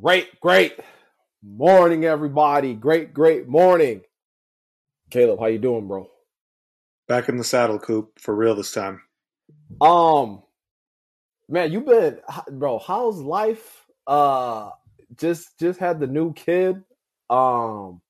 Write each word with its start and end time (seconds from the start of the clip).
Great, 0.00 0.40
great 0.40 0.78
morning, 1.42 2.06
everybody. 2.06 2.72
Great, 2.72 3.12
great 3.12 3.46
morning. 3.48 4.00
Caleb, 5.10 5.40
how 5.40 5.46
you 5.46 5.58
doing, 5.58 5.88
bro? 5.88 6.08
Back 7.06 7.28
in 7.28 7.36
the 7.36 7.44
saddle, 7.44 7.78
Coop, 7.78 8.18
for 8.18 8.34
real 8.34 8.54
this 8.54 8.72
time. 8.72 9.02
Um, 9.80 10.42
man, 11.50 11.70
you 11.70 11.82
been, 11.82 12.20
bro. 12.50 12.78
How's 12.78 13.18
life? 13.18 13.84
Uh, 14.06 14.70
just 15.16 15.58
just 15.58 15.78
had 15.78 16.00
the 16.00 16.06
new 16.06 16.32
kid. 16.32 16.82
Um, 17.28 18.00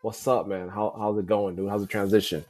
what's 0.00 0.26
up, 0.26 0.46
man? 0.46 0.68
How 0.68 0.94
how's 0.98 1.18
it 1.18 1.26
going, 1.26 1.56
dude? 1.56 1.68
How's 1.68 1.82
the 1.82 1.88
transition? 1.88 2.42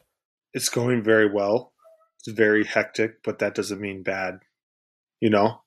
It's 0.54 0.68
going 0.68 1.02
very 1.02 1.32
well. 1.32 1.72
It's 2.20 2.28
very 2.28 2.64
hectic, 2.64 3.24
but 3.24 3.40
that 3.40 3.56
doesn't 3.56 3.80
mean 3.80 4.04
bad. 4.04 4.38
You 5.20 5.30
know, 5.30 5.62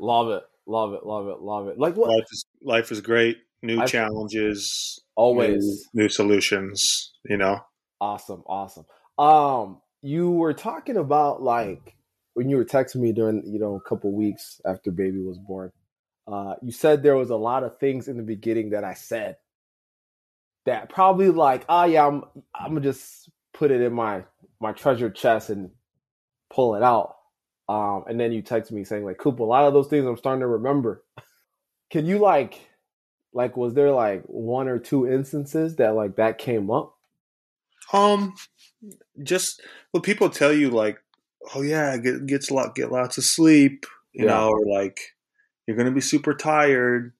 Love 0.00 0.30
it, 0.30 0.44
love 0.66 0.92
it, 0.92 1.04
love 1.04 1.28
it, 1.28 1.40
love 1.40 1.68
it. 1.68 1.78
Like 1.78 1.96
what? 1.96 2.10
life 2.10 2.26
is 2.30 2.44
life 2.62 2.92
is 2.92 3.00
great. 3.00 3.38
New 3.62 3.80
I- 3.80 3.86
challenges, 3.86 5.02
Always 5.16 5.88
new, 5.92 6.02
new 6.02 6.08
solutions. 6.08 7.12
You 7.24 7.36
know, 7.36 7.60
awesome, 8.00 8.42
awesome. 8.46 8.84
Um, 9.18 9.80
you 10.02 10.30
were 10.30 10.54
talking 10.54 10.96
about 10.96 11.42
like 11.42 11.96
when 12.34 12.48
you 12.50 12.56
were 12.56 12.64
texting 12.64 12.96
me 12.96 13.12
during 13.12 13.42
you 13.46 13.58
know 13.58 13.74
a 13.76 13.88
couple 13.88 14.12
weeks 14.12 14.60
after 14.64 14.90
baby 14.90 15.22
was 15.22 15.38
born. 15.38 15.70
Uh, 16.28 16.54
you 16.62 16.72
said 16.72 17.02
there 17.02 17.16
was 17.16 17.30
a 17.30 17.36
lot 17.36 17.62
of 17.62 17.78
things 17.78 18.08
in 18.08 18.16
the 18.16 18.22
beginning 18.22 18.70
that 18.70 18.82
I 18.82 18.94
said 18.94 19.36
that 20.66 20.88
probably 20.88 21.30
like, 21.30 21.64
oh 21.68 21.84
yeah, 21.84 22.06
I'm 22.06 22.24
I'm 22.54 22.74
gonna 22.74 22.80
just 22.80 23.30
put 23.54 23.70
it 23.70 23.80
in 23.80 23.92
my 23.92 24.24
my 24.60 24.72
treasure 24.72 25.10
chest 25.10 25.50
and 25.50 25.70
pull 26.50 26.74
it 26.74 26.82
out. 26.82 27.15
Um, 27.68 28.04
and 28.08 28.18
then 28.18 28.32
you 28.32 28.42
text 28.42 28.70
me 28.72 28.84
saying 28.84 29.04
like, 29.04 29.18
Coop, 29.18 29.40
a 29.40 29.44
lot 29.44 29.64
of 29.66 29.74
those 29.74 29.88
things 29.88 30.06
I'm 30.06 30.16
starting 30.16 30.40
to 30.40 30.46
remember. 30.46 31.02
Can 31.90 32.06
you 32.06 32.18
like, 32.18 32.60
like, 33.32 33.56
was 33.56 33.74
there 33.74 33.92
like 33.92 34.22
one 34.26 34.68
or 34.68 34.78
two 34.78 35.08
instances 35.08 35.76
that 35.76 35.94
like 35.94 36.16
that 36.16 36.38
came 36.38 36.70
up? 36.70 36.96
um, 37.92 38.34
just 39.22 39.60
when 39.92 40.02
people 40.02 40.30
tell 40.30 40.52
you, 40.52 40.70
like, 40.70 40.98
oh 41.54 41.62
yeah, 41.62 41.96
get 41.98 42.26
gets 42.26 42.50
a 42.50 42.54
lot, 42.54 42.74
get 42.74 42.92
lots 42.92 43.18
of 43.18 43.24
sleep. 43.24 43.86
You 44.12 44.24
Yeah. 44.24 44.30
know, 44.32 44.48
or 44.48 44.66
like 44.66 45.00
you're 45.66 45.76
gonna 45.76 45.90
be 45.92 46.00
super 46.00 46.34
tired. 46.34 47.12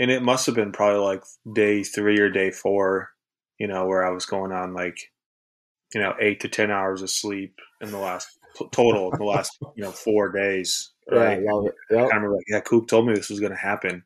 And 0.00 0.10
it 0.10 0.22
must 0.22 0.46
have 0.46 0.54
been 0.54 0.72
probably 0.72 1.00
like 1.00 1.24
day 1.52 1.82
three 1.82 2.20
or 2.20 2.30
day 2.30 2.50
four, 2.52 3.10
you 3.58 3.66
know, 3.66 3.86
where 3.86 4.06
I 4.06 4.10
was 4.10 4.26
going 4.26 4.52
on 4.52 4.72
like, 4.72 5.12
you 5.94 6.00
know, 6.00 6.14
eight 6.20 6.40
to 6.40 6.48
ten 6.48 6.70
hours 6.70 7.02
of 7.02 7.10
sleep 7.10 7.58
in 7.80 7.90
the 7.90 7.98
last 7.98 8.37
total 8.72 9.12
in 9.12 9.18
the 9.18 9.24
last 9.24 9.56
you 9.76 9.82
know 9.84 9.92
four 9.92 10.30
days. 10.32 10.90
Right? 11.10 11.40
Yeah, 11.42 11.52
love 11.52 11.64
it. 11.64 11.74
I 11.90 12.02
remember 12.02 12.34
like, 12.34 12.44
yeah, 12.50 12.60
Coop 12.60 12.86
told 12.86 13.06
me 13.06 13.14
this 13.14 13.30
was 13.30 13.40
going 13.40 13.52
to 13.52 13.56
happen, 13.58 14.04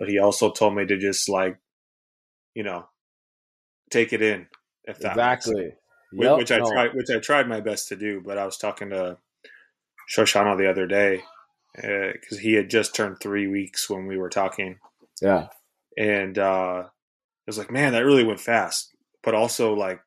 but 0.00 0.08
he 0.08 0.18
also 0.18 0.50
told 0.50 0.74
me 0.74 0.84
to 0.84 0.98
just 0.98 1.28
like, 1.28 1.60
you 2.56 2.64
know, 2.64 2.88
take 3.88 4.12
it 4.12 4.20
in. 4.20 4.48
If 4.82 4.98
that. 4.98 5.12
Exactly. 5.12 5.74
Yep, 6.12 6.38
which 6.38 6.50
I 6.50 6.58
no. 6.58 6.68
tried, 6.72 6.94
which 6.94 7.08
I 7.08 7.20
tried 7.20 7.48
my 7.48 7.60
best 7.60 7.86
to 7.90 7.96
do. 7.96 8.20
But 8.20 8.36
I 8.36 8.44
was 8.46 8.56
talking 8.56 8.90
to 8.90 9.18
Shoshana 10.12 10.58
the 10.58 10.68
other 10.68 10.88
day 10.88 11.22
because 11.76 12.38
he 12.40 12.54
had 12.54 12.68
just 12.68 12.96
turned 12.96 13.18
three 13.20 13.46
weeks 13.46 13.88
when 13.88 14.06
we 14.06 14.18
were 14.18 14.28
talking, 14.30 14.78
Yeah. 15.22 15.48
and 15.96 16.36
uh, 16.36 16.82
I 16.82 16.90
was 17.46 17.58
like, 17.58 17.70
man, 17.70 17.92
that 17.92 18.04
really 18.04 18.24
went 18.24 18.40
fast. 18.40 18.92
But 19.22 19.36
also 19.36 19.72
like 19.74 20.00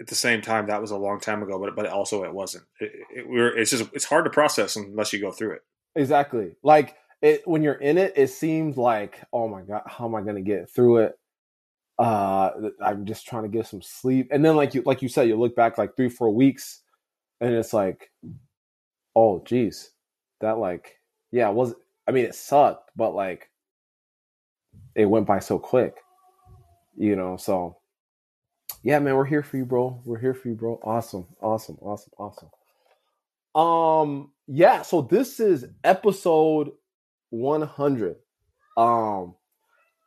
at 0.00 0.06
the 0.06 0.14
same 0.14 0.42
time, 0.42 0.66
that 0.66 0.80
was 0.80 0.90
a 0.90 0.96
long 0.96 1.20
time 1.20 1.42
ago. 1.42 1.58
But 1.58 1.74
but 1.74 1.86
also 1.86 2.24
it 2.24 2.32
wasn't. 2.32 2.64
It, 2.80 2.92
it, 3.14 3.28
we 3.28 3.40
were, 3.40 3.56
it's 3.56 3.70
just 3.70 3.90
it's 3.92 4.04
hard 4.04 4.24
to 4.24 4.30
process 4.30 4.76
unless 4.76 5.12
you 5.12 5.20
go 5.20 5.32
through 5.32 5.52
it. 5.52 5.62
Exactly. 5.94 6.56
Like 6.62 6.96
it 7.22 7.46
when 7.46 7.62
you're 7.62 7.74
in 7.74 7.98
it, 7.98 8.12
it 8.16 8.28
seems 8.28 8.76
like, 8.76 9.22
oh 9.32 9.48
my 9.48 9.62
god, 9.62 9.82
how 9.86 10.06
am 10.06 10.14
I 10.14 10.22
gonna 10.22 10.42
get 10.42 10.70
through 10.70 10.98
it? 10.98 11.18
Uh 11.98 12.50
I'm 12.82 13.06
just 13.06 13.26
trying 13.26 13.44
to 13.44 13.48
get 13.48 13.66
some 13.66 13.82
sleep. 13.82 14.28
And 14.30 14.44
then 14.44 14.56
like 14.56 14.74
you 14.74 14.82
like 14.84 15.02
you 15.02 15.08
said, 15.08 15.28
you 15.28 15.36
look 15.36 15.56
back 15.56 15.78
like 15.78 15.96
three, 15.96 16.10
four 16.10 16.30
weeks, 16.30 16.82
and 17.40 17.54
it's 17.54 17.72
like, 17.72 18.10
oh 19.14 19.42
geez, 19.44 19.92
that 20.40 20.58
like 20.58 21.00
yeah, 21.32 21.48
was 21.48 21.74
I 22.06 22.12
mean 22.12 22.26
it 22.26 22.34
sucked, 22.34 22.90
but 22.96 23.14
like 23.14 23.50
it 24.94 25.06
went 25.06 25.26
by 25.26 25.38
so 25.38 25.58
quick. 25.58 25.96
You 26.98 27.16
know, 27.16 27.36
so 27.36 27.78
yeah, 28.86 29.00
man, 29.00 29.16
we're 29.16 29.24
here 29.24 29.42
for 29.42 29.56
you, 29.56 29.64
bro. 29.64 30.00
We're 30.04 30.20
here 30.20 30.32
for 30.32 30.46
you, 30.46 30.54
bro. 30.54 30.78
Awesome, 30.80 31.26
awesome, 31.42 31.76
awesome, 31.82 32.12
awesome. 32.18 32.50
Um, 33.60 34.30
yeah, 34.46 34.82
so 34.82 35.02
this 35.02 35.40
is 35.40 35.66
episode 35.82 36.70
100. 37.30 38.14
Um, 38.76 39.34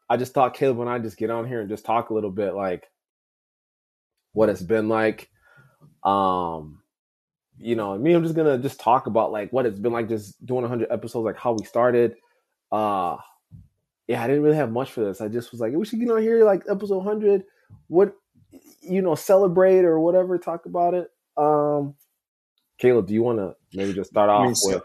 I 0.09 0.15
just 0.15 0.33
thought 0.33 0.53
Caleb 0.53 0.79
and 0.79 0.89
I 0.89 0.97
just 0.97 1.17
get 1.17 1.29
on 1.29 1.45
here 1.45 1.59
and 1.59 1.67
just 1.67 1.83
talk 1.83 2.09
a 2.09 2.13
little 2.13 2.31
bit 2.31 2.53
like 2.53 2.89
what 4.31 4.47
it's 4.47 4.61
been 4.61 4.87
like. 4.87 5.29
Um, 6.05 6.81
you 7.57 7.75
know, 7.75 7.97
me, 7.97 8.13
I'm 8.13 8.23
just 8.23 8.35
gonna 8.35 8.57
just 8.57 8.79
talk 8.79 9.07
about 9.07 9.33
like 9.33 9.51
what 9.51 9.65
it's 9.65 9.77
been 9.77 9.91
like 9.91 10.07
just 10.07 10.45
doing 10.45 10.61
100 10.61 10.87
episodes, 10.89 11.25
like 11.25 11.37
how 11.37 11.51
we 11.51 11.65
started. 11.65 12.15
Uh, 12.71 13.17
yeah, 14.07 14.23
I 14.23 14.27
didn't 14.27 14.43
really 14.43 14.55
have 14.55 14.71
much 14.71 14.93
for 14.93 15.03
this. 15.03 15.19
I 15.19 15.27
just 15.27 15.51
was 15.51 15.59
like, 15.59 15.73
we 15.73 15.83
should 15.83 15.99
get 15.99 16.09
on 16.09 16.21
here 16.21 16.45
like 16.45 16.63
episode 16.69 17.03
100. 17.03 17.43
What, 17.89 18.15
you 18.89 19.01
know, 19.01 19.15
celebrate 19.15 19.85
or 19.85 19.99
whatever, 19.99 20.37
talk 20.37 20.65
about 20.65 20.93
it. 20.93 21.09
Um, 21.37 21.95
Caleb, 22.79 23.07
do 23.07 23.13
you 23.13 23.23
want 23.23 23.39
to 23.39 23.55
maybe 23.73 23.93
just 23.93 24.09
start 24.09 24.29
I 24.29 24.33
off 24.33 24.45
mean, 24.45 24.55
so- 24.55 24.73
with? 24.75 24.83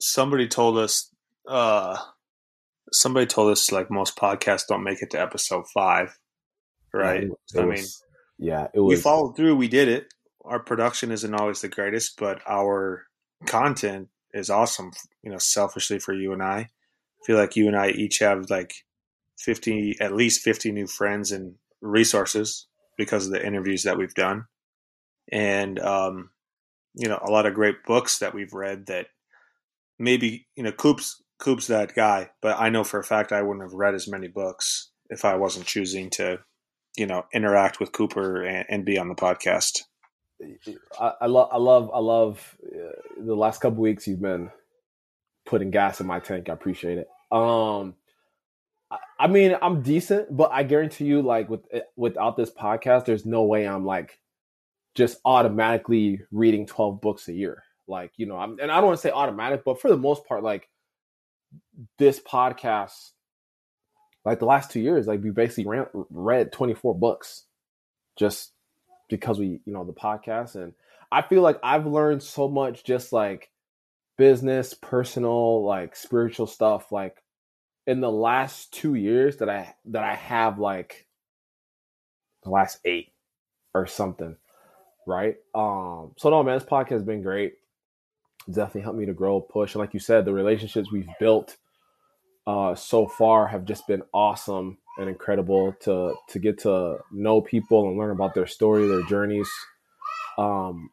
somebody 0.00 0.46
told 0.46 0.78
us 0.78 1.10
uh 1.48 1.96
somebody 2.92 3.26
told 3.26 3.50
us 3.50 3.72
like 3.72 3.90
most 3.90 4.16
podcasts 4.16 4.66
don't 4.68 4.84
make 4.84 5.02
it 5.02 5.10
to 5.10 5.20
episode 5.20 5.64
five 5.74 6.16
right 6.94 7.24
Yeah, 7.54 7.60
i 7.62 7.64
was- 7.64 7.80
mean 8.38 8.48
yeah, 8.48 8.68
it 8.72 8.78
we 8.80 8.94
followed 8.94 9.34
through 9.36 9.56
we 9.56 9.66
did 9.66 9.88
it 9.88 10.14
our 10.44 10.60
production 10.60 11.10
isn't 11.10 11.34
always 11.34 11.62
the 11.62 11.68
greatest 11.68 12.16
but 12.16 12.40
our 12.48 13.06
content 13.46 14.06
is 14.32 14.50
awesome 14.50 14.92
you 15.22 15.32
know 15.32 15.38
selfishly 15.38 15.98
for 15.98 16.14
you 16.14 16.32
and 16.32 16.42
i 16.44 16.58
I 16.60 16.68
feel 17.26 17.36
like 17.36 17.56
you 17.56 17.66
and 17.66 17.76
i 17.76 17.88
each 17.88 18.20
have 18.20 18.48
like 18.50 18.72
50 19.38 19.96
at 20.00 20.14
least 20.14 20.42
50 20.42 20.70
new 20.70 20.86
friends 20.86 21.32
and 21.32 21.56
resources 21.80 22.67
because 22.98 23.26
of 23.26 23.32
the 23.32 23.46
interviews 23.46 23.84
that 23.84 23.96
we've 23.96 24.14
done 24.14 24.44
and 25.32 25.78
um 25.78 26.30
you 26.94 27.08
know 27.08 27.18
a 27.22 27.30
lot 27.30 27.46
of 27.46 27.54
great 27.54 27.76
books 27.86 28.18
that 28.18 28.34
we've 28.34 28.52
read 28.52 28.86
that 28.86 29.06
maybe 29.98 30.46
you 30.56 30.62
know 30.62 30.72
Coop's 30.72 31.22
Coop's 31.38 31.68
that 31.68 31.94
guy, 31.94 32.30
but 32.42 32.58
I 32.58 32.68
know 32.68 32.84
for 32.84 32.98
a 32.98 33.04
fact 33.04 33.32
I 33.32 33.42
wouldn't 33.42 33.62
have 33.62 33.72
read 33.72 33.94
as 33.94 34.08
many 34.08 34.28
books 34.28 34.90
if 35.08 35.24
I 35.24 35.36
wasn't 35.36 35.66
choosing 35.66 36.10
to, 36.10 36.40
you 36.96 37.06
know, 37.06 37.26
interact 37.32 37.80
with 37.80 37.92
Cooper 37.92 38.44
and, 38.44 38.66
and 38.68 38.84
be 38.84 38.98
on 38.98 39.08
the 39.08 39.14
podcast. 39.14 39.82
I, 41.00 41.12
I 41.22 41.26
love, 41.26 41.48
I 41.52 41.58
love, 41.58 41.90
I 41.94 41.98
love 42.00 42.56
uh, 42.64 43.24
the 43.24 43.34
last 43.34 43.60
couple 43.60 43.82
weeks 43.82 44.06
you've 44.06 44.20
been 44.20 44.50
putting 45.46 45.70
gas 45.70 46.00
in 46.00 46.06
my 46.06 46.18
tank. 46.18 46.48
I 46.48 46.52
appreciate 46.52 46.98
it. 46.98 47.08
Um, 47.30 47.94
I, 49.18 49.26
mean, 49.26 49.56
I'm 49.60 49.82
decent, 49.82 50.34
but 50.34 50.50
I 50.52 50.62
guarantee 50.62 51.04
you, 51.04 51.20
like 51.22 51.50
with 51.50 51.60
eh, 51.72 51.80
without 51.96 52.36
this 52.36 52.50
podcast, 52.50 53.04
there's 53.04 53.26
no 53.26 53.44
way 53.44 53.66
I'm 53.66 53.84
like 53.84 54.18
just 54.94 55.18
automatically 55.24 56.22
reading 56.30 56.66
12 56.66 57.00
books 57.00 57.28
a 57.28 57.32
year. 57.32 57.64
Like, 57.86 58.12
you 58.16 58.26
know, 58.26 58.36
I'm, 58.36 58.58
and 58.60 58.70
I 58.70 58.76
don't 58.76 58.86
want 58.86 58.98
to 58.98 59.02
say 59.02 59.10
automatic, 59.10 59.62
but 59.64 59.80
for 59.80 59.88
the 59.88 59.96
most 59.96 60.26
part, 60.26 60.42
like 60.42 60.68
this 61.98 62.20
podcast, 62.20 63.10
like 64.24 64.38
the 64.38 64.46
last 64.46 64.70
two 64.70 64.80
years, 64.80 65.06
like 65.06 65.22
we 65.22 65.30
basically 65.30 65.66
ran, 65.66 65.86
read 66.10 66.52
24 66.52 66.94
books 66.94 67.44
just 68.16 68.52
because 69.08 69.38
we, 69.38 69.60
you 69.64 69.72
know, 69.72 69.84
the 69.84 69.92
podcast. 69.92 70.54
And 70.54 70.74
I 71.10 71.22
feel 71.22 71.42
like 71.42 71.58
I've 71.62 71.86
learned 71.86 72.22
so 72.22 72.48
much 72.48 72.84
just 72.84 73.12
like 73.12 73.50
business, 74.16 74.74
personal, 74.74 75.64
like 75.64 75.96
spiritual 75.96 76.46
stuff, 76.46 76.92
like 76.92 77.22
in 77.88 78.00
the 78.00 78.10
last 78.10 78.72
two 78.72 78.94
years 78.94 79.38
that 79.38 79.48
I 79.48 79.74
that 79.86 80.04
I 80.04 80.14
have 80.14 80.58
like 80.58 81.06
the 82.44 82.50
last 82.50 82.78
eight 82.84 83.12
or 83.74 83.86
something. 83.86 84.36
Right. 85.06 85.36
Um, 85.54 86.12
so 86.18 86.28
no 86.28 86.42
man, 86.42 86.58
this 86.58 86.68
podcast 86.68 86.90
has 86.90 87.02
been 87.02 87.22
great. 87.22 87.54
Definitely 88.46 88.82
helped 88.82 88.98
me 88.98 89.06
to 89.06 89.14
grow, 89.14 89.40
push. 89.40 89.74
And 89.74 89.80
like 89.80 89.94
you 89.94 90.00
said, 90.00 90.26
the 90.26 90.34
relationships 90.34 90.92
we've 90.92 91.08
built 91.18 91.56
uh 92.46 92.74
so 92.74 93.06
far 93.06 93.48
have 93.48 93.64
just 93.64 93.86
been 93.86 94.02
awesome 94.14 94.78
and 94.98 95.08
incredible 95.08 95.74
to 95.80 96.14
to 96.28 96.38
get 96.38 96.58
to 96.58 96.98
know 97.10 97.40
people 97.40 97.88
and 97.88 97.98
learn 97.98 98.10
about 98.10 98.34
their 98.34 98.46
story, 98.46 98.86
their 98.86 99.02
journeys. 99.04 99.48
Um, 100.36 100.90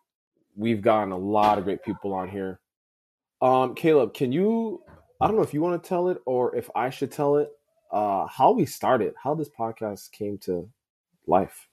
we've 0.56 0.82
gotten 0.82 1.12
a 1.12 1.18
lot 1.18 1.58
of 1.58 1.66
great 1.66 1.84
people 1.84 2.14
on 2.14 2.30
here. 2.30 2.62
Um, 3.42 3.76
Caleb, 3.76 4.14
can 4.14 4.32
you? 4.32 4.82
I 5.22 5.28
don't 5.28 5.36
know 5.36 5.44
if 5.44 5.54
you 5.54 5.62
want 5.62 5.82
to 5.82 5.88
tell 5.88 6.10
it 6.10 6.22
or 6.26 6.56
if 6.56 6.70
I 6.76 6.90
should 6.90 7.12
tell 7.12 7.38
it. 7.38 7.50
Uh, 7.92 8.28
how 8.28 8.52
we 8.52 8.66
started, 8.66 9.14
how 9.24 9.36
this 9.36 9.50
podcast 9.58 10.12
came 10.12 10.38
to 10.40 10.70
life. 11.28 11.68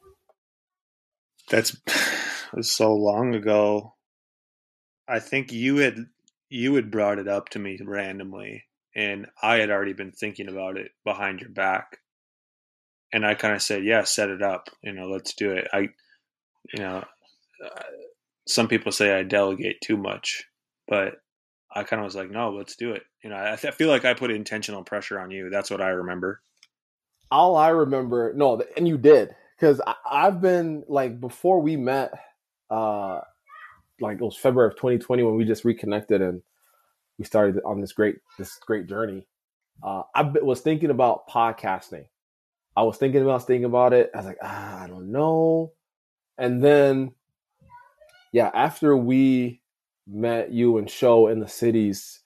That's 1.51 1.77
so 2.61 2.95
long 2.95 3.35
ago. 3.35 3.95
I 5.09 5.19
think 5.19 5.53
you 5.53 5.79
had 5.79 6.07
you 6.49 6.75
had 6.75 6.91
brought 6.91 7.19
it 7.19 7.27
up 7.27 7.49
to 7.51 7.59
me 7.59 7.79
randomly 7.83 8.65
and 8.95 9.27
I 9.43 9.57
had 9.57 9.71
already 9.71 9.95
been 9.95 10.13
thinking 10.13 10.49
about 10.49 10.77
it 10.77 10.93
behind 11.05 11.41
your 11.41 11.51
back, 11.51 11.99
and 13.13 13.25
I 13.25 13.35
kind 13.35 13.55
of 13.55 13.63
said, 13.63 13.85
"Yeah, 13.85 14.05
set 14.05 14.31
it 14.31 14.43
up. 14.43 14.69
You 14.83 14.93
know, 14.93 15.09
let's 15.09 15.35
do 15.35 15.53
it." 15.53 15.69
I, 15.73 15.89
you 16.73 16.79
know, 16.79 17.05
uh, 17.65 17.83
some 18.47 18.69
people 18.69 18.93
say 18.93 19.19
I 19.19 19.23
delegate 19.23 19.81
too 19.81 19.97
much, 19.97 20.45
but 20.87 21.22
I 21.75 21.85
kind 21.85 22.01
of 22.01 22.05
was 22.05 22.17
like, 22.17 22.31
"No, 22.31 22.51
let's 22.51 22.77
do 22.77 22.93
it." 22.93 23.03
You 23.23 23.31
know, 23.31 23.37
I, 23.37 23.53
I 23.53 23.57
feel 23.57 23.89
like 23.89 24.05
I 24.05 24.15
put 24.15 24.31
intentional 24.31 24.83
pressure 24.85 25.19
on 25.19 25.31
you. 25.31 25.51
That's 25.51 25.71
what 25.71 25.81
I 25.81 25.89
remember. 25.89 26.43
All 27.31 27.57
I 27.57 27.69
remember, 27.69 28.33
no, 28.35 28.63
and 28.77 28.87
you 28.87 28.99
did 28.99 29.35
because 29.59 29.81
I've 30.11 30.41
been 30.41 30.85
like 30.89 31.21
before 31.21 31.61
we 31.61 31.77
met, 31.77 32.13
uh, 32.71 33.21
like 34.01 34.17
it 34.17 34.25
was 34.25 34.37
February 34.37 34.69
of 34.69 34.77
2020 34.77 35.23
when 35.23 35.37
we 35.37 35.45
just 35.45 35.65
reconnected 35.65 36.21
and 36.21 36.43
we 37.19 37.25
started 37.25 37.63
on 37.65 37.81
this 37.81 37.93
great 37.93 38.17
this 38.39 38.59
great 38.67 38.87
journey. 38.87 39.27
Uh, 39.83 40.03
I 40.15 40.23
was 40.23 40.61
thinking 40.61 40.91
about 40.91 41.29
podcasting. 41.29 42.07
I 42.77 42.83
was 42.83 42.97
thinking 42.97 43.23
about 43.23 43.47
thinking 43.47 43.65
about 43.65 43.93
it. 43.93 44.11
I 44.15 44.19
was 44.19 44.27
like, 44.27 44.39
ah, 44.43 44.83
I 44.83 44.87
don't 44.89 45.13
know. 45.13 45.73
And 46.39 46.63
then, 46.63 47.13
yeah, 48.33 48.51
after 48.53 48.97
we 48.97 49.62
met 50.07 50.53
you 50.53 50.79
and 50.79 50.91
show 50.91 51.29
in 51.29 51.41
the 51.41 51.49
cities, 51.49 52.21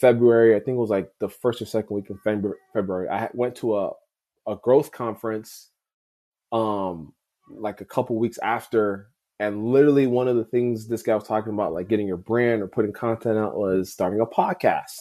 February, 0.00 0.54
I 0.54 0.60
think 0.60 0.76
it 0.76 0.80
was 0.80 0.90
like 0.90 1.10
the 1.20 1.28
first 1.28 1.62
or 1.62 1.66
second 1.66 1.94
week 1.94 2.10
in 2.10 2.18
February. 2.72 3.08
I 3.08 3.28
went 3.32 3.56
to 3.56 3.76
a 3.76 3.90
a 4.48 4.56
growth 4.56 4.92
conference, 4.92 5.70
um, 6.52 7.12
like 7.48 7.80
a 7.80 7.84
couple 7.84 8.16
weeks 8.16 8.38
after 8.38 9.08
and 9.38 9.66
literally, 9.66 10.06
one 10.06 10.28
of 10.28 10.36
the 10.36 10.44
things 10.44 10.88
this 10.88 11.02
guy 11.02 11.14
was 11.14 11.24
talking 11.24 11.52
about, 11.52 11.74
like 11.74 11.88
getting 11.88 12.06
your 12.06 12.16
brand 12.16 12.62
or 12.62 12.68
putting 12.68 12.92
content 12.92 13.36
out, 13.36 13.56
was 13.56 13.92
starting 13.92 14.20
a 14.20 14.26
podcast. 14.26 14.94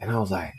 And 0.00 0.10
I 0.10 0.18
was 0.18 0.30
like, 0.30 0.54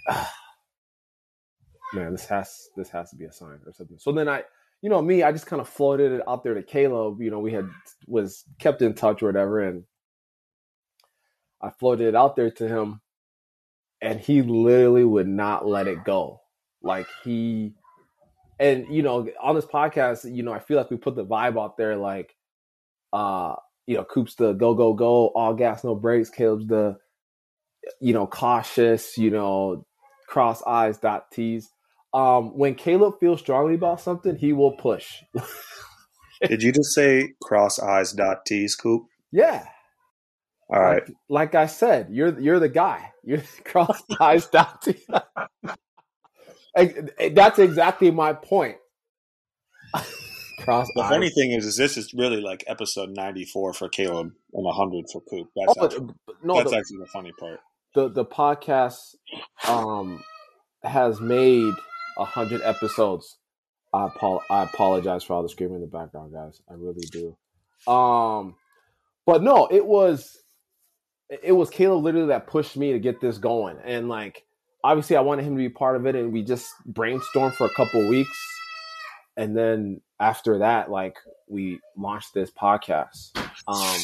man, 1.93 2.11
this 2.11 2.25
has 2.25 2.69
this 2.77 2.89
has 2.89 3.09
to 3.09 3.15
be 3.15 3.25
a 3.25 3.31
sign 3.31 3.59
or 3.65 3.73
something. 3.73 3.97
So 3.97 4.11
then 4.11 4.29
I, 4.29 4.43
you 4.83 4.89
know, 4.89 5.01
me, 5.01 5.23
I 5.23 5.31
just 5.31 5.47
kind 5.47 5.61
of 5.61 5.67
floated 5.67 6.11
it 6.11 6.21
out 6.27 6.43
there 6.43 6.53
to 6.53 6.61
Caleb. 6.61 7.21
You 7.21 7.31
know, 7.31 7.39
we 7.39 7.53
had 7.53 7.67
was 8.05 8.43
kept 8.59 8.83
in 8.83 8.93
touch 8.93 9.23
or 9.23 9.27
whatever, 9.27 9.61
and 9.61 9.83
I 11.61 11.71
floated 11.71 12.07
it 12.07 12.15
out 12.15 12.35
there 12.35 12.51
to 12.51 12.67
him, 12.67 13.01
and 14.01 14.19
he 14.19 14.41
literally 14.41 15.03
would 15.03 15.27
not 15.27 15.67
let 15.67 15.87
it 15.87 16.03
go. 16.03 16.41
Like 16.81 17.07
he, 17.23 17.73
and 18.59 18.85
you 18.89 19.03
know, 19.03 19.27
on 19.41 19.55
this 19.55 19.65
podcast, 19.65 20.33
you 20.33 20.43
know, 20.43 20.53
I 20.53 20.59
feel 20.59 20.77
like 20.77 20.89
we 20.89 20.97
put 20.97 21.15
the 21.15 21.25
vibe 21.25 21.61
out 21.61 21.77
there, 21.77 21.97
like 21.97 22.35
uh, 23.11 23.55
you 23.85 23.95
know, 23.95 24.03
Coop's 24.03 24.35
the 24.35 24.53
go, 24.53 24.75
go, 24.75 24.93
go, 24.93 25.27
all 25.27 25.53
gas, 25.53 25.83
no 25.83 25.95
brakes. 25.95 26.29
Caleb's 26.29 26.67
the, 26.67 26.97
you 27.99 28.13
know, 28.13 28.27
cautious, 28.27 29.17
you 29.17 29.31
know, 29.31 29.85
cross 30.27 30.61
eyes, 30.63 30.97
dot 30.99 31.31
T's. 31.31 31.71
Um, 32.13 32.57
when 32.57 32.75
Caleb 32.75 33.15
feels 33.19 33.39
strongly 33.39 33.75
about 33.75 34.01
something, 34.01 34.35
he 34.35 34.53
will 34.53 34.73
push. 34.73 35.23
Did 36.47 36.63
you 36.63 36.71
just 36.71 36.93
say 36.93 37.33
cross 37.41 37.79
eyes, 37.79 38.13
dot 38.13 38.45
T's, 38.45 38.75
Coop? 38.75 39.03
Yeah. 39.31 39.65
All 40.69 40.79
right. 40.79 41.01
Like, 41.29 41.53
like, 41.53 41.55
I 41.55 41.65
said, 41.65 42.09
you're 42.11 42.39
you're 42.39 42.59
the 42.59 42.69
guy. 42.69 43.11
You're 43.23 43.37
the 43.37 43.63
cross 43.63 44.01
eyes, 44.19 44.47
dot 44.47 44.81
T. 44.81 44.95
That's 47.31 47.59
exactly 47.59 48.09
my 48.11 48.33
point. 48.33 48.77
Cross 50.63 50.87
the 50.95 51.03
eyes. 51.03 51.09
funny 51.09 51.29
thing 51.29 51.51
is, 51.51 51.65
is 51.65 51.77
this 51.77 51.97
is 51.97 52.13
really 52.13 52.41
like 52.41 52.63
episode 52.67 53.09
ninety 53.09 53.45
four 53.45 53.73
for 53.73 53.87
Caleb 53.89 54.31
and 54.53 54.67
hundred 54.73 55.05
for 55.11 55.21
Coop. 55.21 55.47
That's 55.55 55.73
oh, 55.77 55.85
actually, 55.85 56.07
no, 56.43 56.55
that's 56.55 56.71
the, 56.71 56.77
actually 56.77 56.97
the 56.97 57.07
funny 57.07 57.31
part. 57.39 57.59
The 57.93 58.09
the 58.09 58.25
podcast 58.25 59.15
um 59.67 60.23
has 60.83 61.21
made 61.21 61.73
hundred 62.17 62.61
episodes. 62.61 63.37
I 63.93 64.05
apo- 64.05 64.43
I 64.49 64.63
apologize 64.63 65.23
for 65.23 65.33
all 65.33 65.43
the 65.43 65.49
screaming 65.49 65.75
in 65.75 65.81
the 65.81 65.87
background, 65.87 66.33
guys. 66.33 66.61
I 66.69 66.73
really 66.73 67.07
do. 67.11 67.37
Um, 67.91 68.55
but 69.25 69.43
no, 69.43 69.67
it 69.69 69.85
was 69.85 70.37
it 71.29 71.51
was 71.51 71.69
Caleb 71.69 72.03
literally 72.03 72.27
that 72.27 72.47
pushed 72.47 72.75
me 72.77 72.93
to 72.93 72.99
get 72.99 73.21
this 73.21 73.37
going, 73.37 73.77
and 73.83 74.09
like 74.09 74.45
obviously 74.83 75.15
I 75.15 75.21
wanted 75.21 75.45
him 75.45 75.55
to 75.55 75.59
be 75.59 75.69
part 75.69 75.95
of 75.95 76.05
it, 76.05 76.15
and 76.15 76.33
we 76.33 76.43
just 76.43 76.67
brainstormed 76.91 77.53
for 77.53 77.65
a 77.65 77.73
couple 77.75 78.07
weeks, 78.09 78.37
and 79.37 79.55
then 79.55 80.01
after 80.19 80.59
that, 80.59 80.89
like 80.89 81.17
we 81.47 81.79
launched 81.95 82.33
this 82.33 82.51
podcast. 82.51 83.37
Um, 83.67 83.99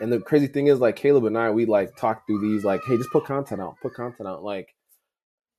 and 0.00 0.12
the 0.12 0.20
crazy 0.20 0.48
thing 0.48 0.66
is, 0.66 0.80
like 0.80 0.96
Caleb 0.96 1.24
and 1.26 1.38
I, 1.38 1.50
we 1.50 1.64
like 1.64 1.96
talk 1.96 2.26
through 2.26 2.40
these, 2.40 2.64
like, 2.64 2.80
hey, 2.86 2.96
just 2.96 3.10
put 3.10 3.24
content 3.24 3.60
out, 3.60 3.76
put 3.80 3.94
content 3.94 4.28
out. 4.28 4.42
Like, 4.42 4.74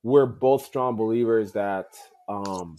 we're 0.03 0.25
both 0.25 0.65
strong 0.65 0.97
believers 0.97 1.53
that, 1.53 1.88
um, 2.27 2.75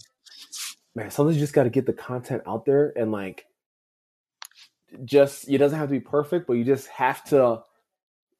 man, 0.93 1.09
sometimes 1.09 1.37
you 1.37 1.41
just 1.41 1.53
got 1.53 1.63
to 1.63 1.69
get 1.69 1.85
the 1.85 1.93
content 1.93 2.43
out 2.45 2.65
there 2.65 2.93
and 2.95 3.11
like, 3.11 3.45
just 5.03 5.49
it 5.49 5.57
doesn't 5.57 5.77
have 5.77 5.89
to 5.89 5.93
be 5.93 5.99
perfect, 5.99 6.47
but 6.47 6.53
you 6.53 6.63
just 6.63 6.87
have 6.87 7.23
to 7.25 7.63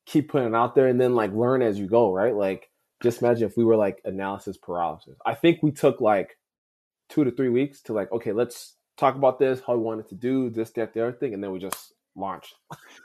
keep 0.06 0.30
putting 0.30 0.50
it 0.50 0.56
out 0.56 0.76
there 0.76 0.88
and 0.88 1.02
then 1.02 1.16
like 1.16 1.34
learn 1.34 1.62
as 1.62 1.80
you 1.80 1.88
go, 1.88 2.14
right? 2.14 2.36
Like, 2.36 2.70
just 3.02 3.22
imagine 3.22 3.48
if 3.48 3.58
we 3.58 3.64
were 3.64 3.76
like 3.76 4.02
analysis 4.06 4.58
paralysis. 4.58 5.18
I 5.26 5.34
think 5.34 5.62
we 5.62 5.72
took 5.72 6.00
like 6.00 6.38
two 7.10 7.24
to 7.24 7.32
three 7.32 7.50
weeks 7.50 7.82
to 7.84 7.94
like, 7.94 8.12
okay, 8.12 8.32
let's 8.32 8.76
talk 8.98 9.16
about 9.16 9.40
this, 9.40 9.62
how 9.66 9.76
we 9.76 9.84
wanted 9.84 10.08
to 10.10 10.16
do 10.16 10.50
this, 10.50 10.72
that, 10.72 10.94
the 10.94 11.02
other 11.02 11.12
thing, 11.12 11.34
and 11.34 11.44
then 11.44 11.52
we 11.52 11.60
just 11.60 11.94
launched. 12.16 12.56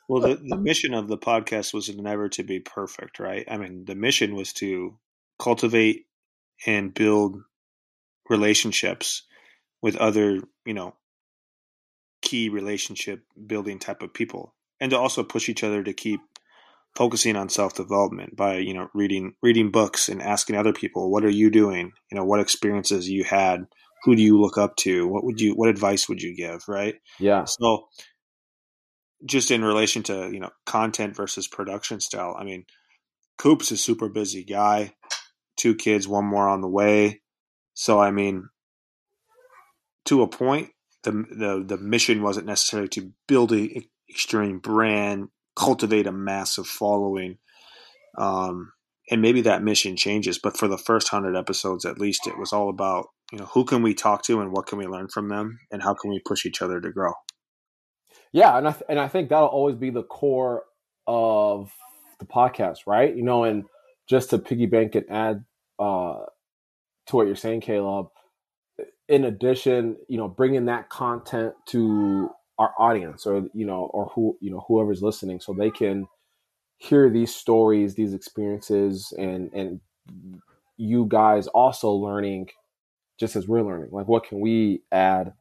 well, 0.08 0.20
the, 0.20 0.37
the 0.37 0.56
mission 0.61 0.94
of 0.94 1.08
the 1.08 1.19
podcast 1.19 1.75
was 1.75 1.94
never 1.94 2.29
to 2.31 2.43
be 2.43 2.61
perfect, 2.61 3.19
right? 3.19 3.44
I 3.50 3.56
mean, 3.56 3.85
the 3.85 3.94
mission 3.94 4.35
was 4.35 4.53
to 4.55 4.99
cultivate 5.38 6.06
and 6.67 6.94
build 6.94 7.38
relationships 8.29 9.25
with 9.82 9.96
other, 9.96 10.41
you 10.64 10.75
know, 10.75 10.94
key 12.22 12.49
relationship 12.49 13.22
building 13.46 13.78
type 13.78 14.02
of 14.02 14.14
people, 14.14 14.55
and 14.81 14.90
to 14.90 14.99
also 14.99 15.22
push 15.22 15.49
each 15.49 15.64
other 15.64 15.82
to 15.82 15.93
keep 15.93 16.20
focusing 16.96 17.37
on 17.37 17.49
self 17.49 17.75
development 17.75 18.37
by 18.37 18.56
you 18.56 18.75
know 18.75 18.88
reading 18.94 19.34
reading 19.43 19.70
books 19.70 20.08
and 20.08 20.20
asking 20.20 20.56
other 20.56 20.72
people 20.72 21.08
what 21.08 21.25
are 21.25 21.31
you 21.31 21.49
doing 21.49 21.93
you 22.11 22.17
know 22.17 22.25
what 22.25 22.40
experiences 22.40 23.08
you 23.08 23.22
had 23.22 23.64
who 24.05 24.17
do 24.17 24.22
you 24.22 24.40
look 24.40 24.58
up 24.58 24.76
to? 24.76 25.06
What 25.06 25.25
would 25.25 25.40
you 25.40 25.55
what 25.55 25.69
advice 25.69 26.08
would 26.08 26.22
you 26.22 26.34
give, 26.34 26.67
right? 26.69 26.94
Yeah. 27.19 27.44
So 27.44 27.88
just 29.25 29.50
in 29.50 29.62
relation 29.62 30.02
to, 30.05 30.31
you 30.32 30.41
know, 30.41 30.50
content 30.65 31.15
versus 31.15 31.46
production 31.46 32.00
style, 32.00 32.34
I 32.39 32.44
mean, 32.44 32.65
Coop's 33.36 33.70
a 33.70 33.77
super 33.77 34.08
busy 34.08 34.44
guy, 34.44 34.94
two 35.56 35.74
kids, 35.74 36.08
one 36.08 36.24
more 36.24 36.48
on 36.48 36.62
the 36.62 36.69
way. 36.69 37.20
So 37.74 38.00
I 38.00 38.10
mean, 38.10 38.48
to 40.06 40.22
a 40.22 40.29
point, 40.29 40.70
the 41.03 41.13
the 41.13 41.65
the 41.67 41.79
mission 41.79 42.23
wasn't 42.23 42.47
necessarily 42.47 42.89
to 42.91 43.13
build 43.27 43.53
a 43.53 43.83
extreme 44.09 44.59
brand, 44.59 45.29
cultivate 45.57 46.07
a 46.07 46.13
massive 46.13 46.67
following. 46.67 47.39
Um, 48.19 48.73
and 49.11 49.23
maybe 49.23 49.41
that 49.43 49.63
mission 49.63 49.97
changes, 49.97 50.39
but 50.39 50.57
for 50.57 50.69
the 50.69 50.79
first 50.79 51.09
hundred 51.09 51.37
episodes 51.37 51.85
at 51.85 51.99
least, 51.99 52.27
it 52.27 52.39
was 52.39 52.53
all 52.53 52.69
about 52.69 53.07
you 53.31 53.39
know 53.39 53.47
who 53.47 53.65
can 53.65 53.83
we 53.83 53.95
talk 53.95 54.23
to 54.25 54.41
and 54.41 54.53
what 54.53 54.67
can 54.67 54.79
we 54.79 54.87
learn 54.87 55.09
from 55.09 55.29
them 55.29 55.61
and 55.71 55.83
how 55.83 55.95
can 55.95 56.11
we 56.11 56.21
push 56.21 56.45
each 56.45 56.63
other 56.63 56.81
to 56.81 56.91
grow 56.91 57.13
yeah 58.33 58.57
and 58.57 58.69
i 58.69 58.73
th- 58.73 58.85
and 58.89 58.99
i 58.99 59.09
think 59.09 59.29
that'll 59.29 59.47
always 59.47 59.77
be 59.77 59.91
the 59.91 60.03
core 60.03 60.65
of 61.07 61.73
the 62.19 62.27
podcast 62.27 62.79
right 62.87 63.17
you 63.17 63.23
know 63.23 63.45
and 63.45 63.65
just 64.09 64.31
to 64.31 64.39
piggyback 64.39 64.95
and 64.95 65.11
add 65.11 65.45
uh 65.79 66.25
to 67.07 67.17
what 67.17 67.27
you're 67.27 67.37
saying 67.37 67.61
caleb 67.61 68.07
in 69.10 69.24
addition 69.26 69.96
you 70.08 70.19
know 70.19 70.29
bringing 70.29 70.67
that 70.67 70.88
content 70.90 71.55
to 71.67 72.31
our 72.58 72.72
audience 72.79 73.26
or 73.26 73.44
you 73.55 73.67
know 73.67 73.90
or 73.94 74.06
who 74.14 74.38
you 74.40 74.50
know 74.50 74.64
whoever's 74.69 75.02
listening 75.02 75.40
so 75.40 75.52
they 75.52 75.70
can 75.70 76.06
hear 76.79 77.10
these 77.10 77.34
stories 77.34 77.94
these 77.94 78.14
experiences 78.14 79.12
and 79.19 79.52
and 79.52 79.81
you 80.79 81.06
guys 81.06 81.46
also 81.48 81.90
learning 81.93 82.48
just 83.20 83.36
as 83.36 83.46
we're 83.46 83.62
learning. 83.62 83.90
Like, 83.93 84.08
what 84.08 84.24
can 84.24 84.40
we 84.40 84.82
add 84.90 85.34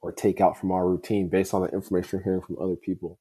or 0.00 0.12
take 0.12 0.40
out 0.40 0.58
from 0.58 0.70
our 0.70 0.88
routine 0.88 1.28
based 1.28 1.52
on 1.54 1.62
the 1.62 1.68
information 1.68 2.18
we're 2.18 2.24
hearing 2.24 2.40
from 2.40 2.58
other 2.60 2.76
people? 2.76 3.18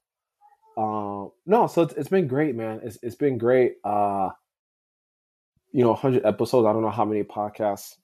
Uh, 0.77 1.29
no, 1.45 1.67
so 1.67 1.81
it's, 1.81 1.93
it's 1.95 2.09
been 2.09 2.27
great, 2.27 2.55
man. 2.55 2.81
It's 2.83 2.97
it's 3.01 3.15
been 3.15 3.37
great. 3.37 3.73
Uh, 3.83 4.29
you 5.73 5.83
know, 5.83 5.91
100 5.91 6.25
episodes. 6.25 6.65
I 6.67 6.73
don't 6.73 6.83
know 6.83 6.89
how 6.91 7.05
many 7.05 7.23
podcasts. 7.23 7.95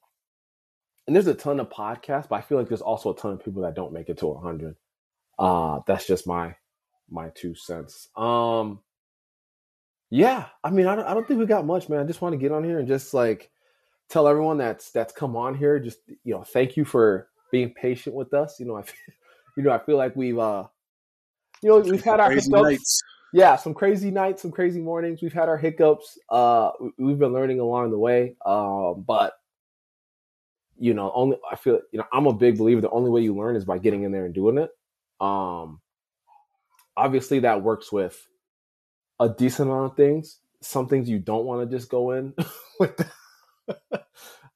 And 1.08 1.16
there's 1.16 1.26
a 1.26 1.34
ton 1.34 1.58
of 1.58 1.70
podcasts, 1.70 2.28
but 2.28 2.36
I 2.36 2.42
feel 2.42 2.58
like 2.58 2.68
there's 2.68 2.82
also 2.82 3.12
a 3.12 3.16
ton 3.16 3.32
of 3.32 3.44
people 3.44 3.62
that 3.62 3.74
don't 3.74 3.92
make 3.92 4.08
it 4.08 4.18
to 4.18 4.26
100. 4.26 4.76
Uh, 5.38 5.80
that's 5.86 6.06
just 6.06 6.26
my 6.26 6.54
my 7.10 7.30
two 7.34 7.54
cents. 7.54 8.08
Um, 8.14 8.80
yeah, 10.10 10.46
I 10.62 10.70
mean, 10.70 10.86
I 10.86 10.94
don't, 10.94 11.06
I 11.06 11.14
don't 11.14 11.26
think 11.26 11.40
we 11.40 11.46
got 11.46 11.64
much, 11.66 11.88
man. 11.88 12.00
I 12.00 12.04
just 12.04 12.20
want 12.20 12.34
to 12.34 12.38
get 12.38 12.52
on 12.52 12.62
here 12.62 12.78
and 12.78 12.86
just 12.86 13.14
like 13.14 13.50
tell 14.08 14.28
everyone 14.28 14.58
that's 14.58 14.90
that's 14.90 15.12
come 15.12 15.36
on 15.36 15.54
here 15.54 15.78
just 15.78 15.98
you 16.24 16.32
know 16.32 16.42
thank 16.42 16.76
you 16.76 16.84
for 16.84 17.28
being 17.52 17.74
patient 17.74 18.14
with 18.14 18.32
us 18.32 18.58
you 18.58 18.64
know 18.64 18.74
i 18.74 18.82
you 19.56 19.62
know 19.62 19.70
i 19.70 19.78
feel 19.78 19.98
like 19.98 20.16
we've 20.16 20.38
uh 20.38 20.64
you 21.62 21.68
know 21.68 21.78
we've 21.80 22.02
had 22.02 22.18
our 22.18 22.30
hiccups 22.30 23.02
yeah, 23.32 23.56
some 23.56 23.74
crazy 23.74 24.10
nights, 24.10 24.42
some 24.42 24.50
crazy 24.50 24.80
mornings. 24.80 25.20
We've 25.20 25.32
had 25.32 25.48
our 25.48 25.58
hiccups. 25.58 26.18
Uh, 26.30 26.70
we've 26.96 27.18
been 27.18 27.32
learning 27.32 27.60
along 27.60 27.90
the 27.90 27.98
way. 27.98 28.36
Um, 28.44 29.04
but 29.06 29.34
you 30.78 30.94
know, 30.94 31.12
only 31.14 31.38
I 31.50 31.56
feel 31.56 31.80
you 31.92 31.98
know 31.98 32.06
I'm 32.12 32.26
a 32.26 32.32
big 32.32 32.58
believer. 32.58 32.80
The 32.80 32.90
only 32.90 33.10
way 33.10 33.22
you 33.22 33.36
learn 33.36 33.56
is 33.56 33.64
by 33.64 33.78
getting 33.78 34.04
in 34.04 34.12
there 34.12 34.24
and 34.24 34.34
doing 34.34 34.58
it. 34.58 34.70
Um, 35.20 35.80
obviously 36.98 37.40
that 37.40 37.62
works 37.62 37.92
with 37.92 38.26
a 39.20 39.28
decent 39.28 39.70
amount 39.70 39.92
of 39.92 39.96
things. 39.96 40.40
Some 40.60 40.88
things 40.88 41.08
you 41.08 41.18
don't 41.20 41.44
want 41.44 41.68
to 41.68 41.76
just 41.76 41.88
go 41.88 42.10
in 42.10 42.34
with. 42.80 43.10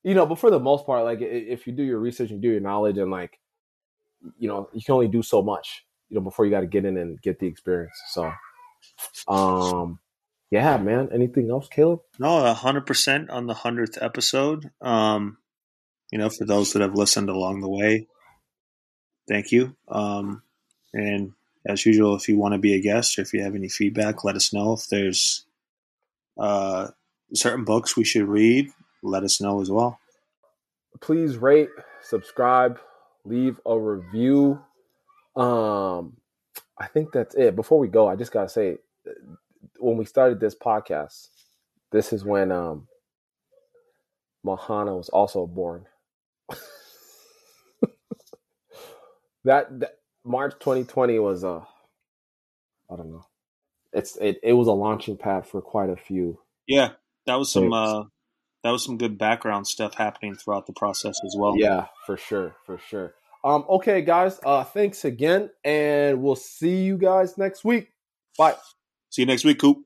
you 0.02 0.14
know, 0.14 0.26
but 0.26 0.38
for 0.38 0.50
the 0.50 0.58
most 0.58 0.84
part, 0.84 1.04
like 1.04 1.20
if 1.20 1.66
you 1.66 1.72
do 1.72 1.82
your 1.82 1.98
research 1.98 2.30
and 2.30 2.42
do 2.42 2.50
your 2.50 2.60
knowledge 2.60 2.98
and 2.98 3.10
like, 3.10 3.38
you 4.38 4.48
know, 4.48 4.68
you 4.72 4.82
can 4.84 4.94
only 4.94 5.08
do 5.08 5.22
so 5.22 5.42
much, 5.42 5.84
you 6.08 6.16
know, 6.16 6.20
before 6.20 6.44
you 6.44 6.50
got 6.50 6.60
to 6.60 6.66
get 6.66 6.84
in 6.84 6.96
and 6.96 7.20
get 7.22 7.38
the 7.38 7.46
experience. 7.46 7.96
So, 8.10 8.32
um, 9.28 10.00
yeah, 10.50 10.76
man. 10.76 11.08
Anything 11.12 11.50
else, 11.50 11.68
Caleb? 11.68 12.00
No, 12.18 12.52
hundred 12.52 12.86
percent 12.86 13.30
on 13.30 13.46
the 13.46 13.54
hundredth 13.54 13.98
episode. 14.00 14.70
Um, 14.80 15.38
you 16.12 16.19
know, 16.19 16.28
for 16.28 16.45
those 16.45 16.73
that 16.73 16.83
have 16.83 16.95
listened 16.95 17.31
along 17.31 17.61
the 17.62 17.69
way, 17.69 18.07
thank 19.28 19.50
you. 19.50 19.75
Um, 19.88 20.42
and 20.92 21.33
as 21.66 21.87
usual, 21.87 22.14
if 22.14 22.28
you 22.28 22.37
want 22.37 22.52
to 22.52 22.59
be 22.59 22.75
a 22.75 22.81
guest 22.81 23.19
or 23.19 23.23
if 23.23 23.33
you 23.33 23.42
have 23.42 23.54
any 23.54 23.69
feedback, 23.69 24.23
let 24.23 24.37
us 24.37 24.52
know. 24.52 24.75
If 24.75 24.88
there's 24.88 25.47
uh, 26.38 26.88
certain 27.33 27.64
books 27.64 27.97
we 27.97 28.04
should 28.04 28.28
read, 28.28 28.71
let 29.02 29.25
us 29.25 29.40
know 29.40 29.62
as 29.62 29.71
well. 29.71 29.99
Please 31.00 31.38
rate, 31.38 31.71
subscribe, 32.02 32.78
leave 33.25 33.59
a 33.64 33.78
review. 33.78 34.61
Um, 35.35 36.19
I 36.78 36.88
think 36.88 37.12
that's 37.12 37.35
it. 37.35 37.57
Before 37.57 37.78
we 37.78 37.88
go, 37.88 38.07
I 38.07 38.16
just 38.16 38.33
gotta 38.33 38.50
say, 38.50 38.76
when 39.78 39.97
we 39.97 40.04
started 40.04 40.40
this 40.40 40.54
podcast, 40.54 41.28
this 41.90 42.12
is 42.12 42.23
when 42.23 42.52
um, 42.52 42.87
Mahana 44.45 44.97
was 44.97 45.09
also 45.09 45.47
born. 45.47 45.87
That, 49.44 49.80
that 49.80 49.99
March 50.25 50.54
2020 50.61 51.18
was 51.18 51.44
a, 51.44 51.66
I 52.90 52.97
don't 52.97 53.11
know, 53.11 53.26
it's 53.92 54.16
it, 54.16 54.40
it 54.42 54.52
was 54.54 54.68
a 54.68 54.73
launching 54.73 55.16
pad 55.16 55.47
for 55.47 55.61
quite 55.61 55.90
a 55.90 55.97
few. 55.97 56.38
Yeah, 56.66 56.90
that 57.26 57.35
was 57.37 57.52
some 57.52 57.73
uh, 57.73 58.04
that 58.64 58.71
was 58.71 58.85
some 58.85 58.97
good 58.97 59.18
background 59.18 59.66
stuff 59.66 59.94
happening 59.94 60.35
throughout 60.35 60.66
the 60.66 60.73
process 60.73 61.16
as 61.25 61.35
well. 61.37 61.56
Yeah, 61.59 61.87
for 62.06 62.16
sure, 62.16 62.56
for 62.64 62.78
sure. 62.78 63.14
Um, 63.44 63.64
okay, 63.68 64.02
guys, 64.02 64.38
uh, 64.44 64.64
thanks 64.64 65.04
again, 65.04 65.50
and 65.64 66.23
we'll 66.23 66.37
see 66.37 66.82
you 66.82 66.97
guys 66.97 67.37
next 67.37 67.64
week. 67.64 67.88
Bye. 68.38 68.54
See 69.11 69.23
you 69.23 69.26
next 69.26 69.44
week, 69.44 69.59
Coop. 69.59 69.78